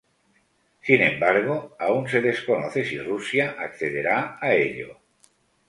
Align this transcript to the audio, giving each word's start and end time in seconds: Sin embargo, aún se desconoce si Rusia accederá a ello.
Sin 0.81 0.99
embargo, 1.03 1.75
aún 1.79 2.09
se 2.09 2.21
desconoce 2.21 2.83
si 2.83 2.97
Rusia 2.99 3.57
accederá 3.59 4.39
a 4.41 4.51
ello. 4.55 4.97